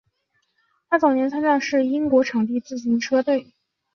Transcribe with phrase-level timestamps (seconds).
[0.89, 3.53] 他早年参加的是英国场地自行车队。